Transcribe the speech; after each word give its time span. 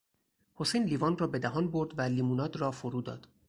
حسین 0.55 0.83
لیوان 0.85 1.17
را 1.17 1.27
به 1.27 1.39
دهان 1.39 1.71
برد 1.71 1.97
و 1.99 2.01
لیموناد 2.01 2.55
را 2.55 2.71
فرو 2.71 3.01
داد. 3.01 3.27